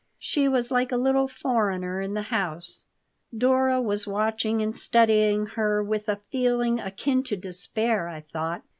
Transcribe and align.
She 0.17 0.47
was 0.47 0.71
like 0.71 0.91
a 0.91 0.97
little 0.97 1.27
foreigner 1.27 2.01
in 2.01 2.15
the 2.15 2.23
house 2.33 2.85
Dora 3.37 3.79
was 3.79 4.07
watching 4.07 4.59
and 4.59 4.75
studying 4.75 5.45
her 5.45 5.83
with 5.83 6.09
a 6.09 6.21
feeling 6.31 6.79
akin 6.79 7.21
to 7.25 7.35
despair, 7.35 8.07
I 8.07 8.21
thought. 8.21 8.63